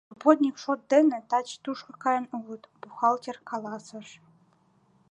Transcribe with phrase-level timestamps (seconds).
[0.09, 4.07] Субботник шот дене таче тушко каен улыт,— бухгалтер каласыш.